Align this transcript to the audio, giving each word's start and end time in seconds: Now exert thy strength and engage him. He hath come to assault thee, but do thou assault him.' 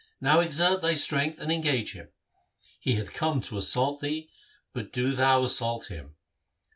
Now 0.19 0.39
exert 0.39 0.81
thy 0.81 0.95
strength 0.95 1.39
and 1.39 1.51
engage 1.51 1.91
him. 1.93 2.11
He 2.79 2.95
hath 2.95 3.13
come 3.13 3.39
to 3.41 3.59
assault 3.59 4.01
thee, 4.01 4.31
but 4.73 4.91
do 4.91 5.11
thou 5.11 5.43
assault 5.43 5.89
him.' 5.89 6.15